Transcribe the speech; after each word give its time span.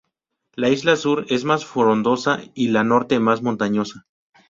La 0.55 0.69
isla 0.69 0.95
sur 0.95 1.27
es 1.31 1.43
más 1.45 1.63
frondosa 1.63 2.39
y 2.55 2.69
la 2.69 2.83
norte 2.83 3.19
más 3.19 3.43
montañosa. 3.43 4.07